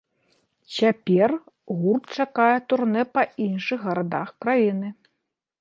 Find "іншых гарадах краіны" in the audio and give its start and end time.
3.49-4.87